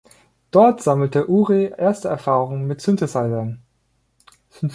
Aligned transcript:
Dort 0.49 0.81
sammelte 0.81 1.29
Ure 1.29 1.77
erste 1.77 2.07
Erfahrungen 2.07 2.65
mit 2.65 2.81
Synthesizern. 2.81 3.61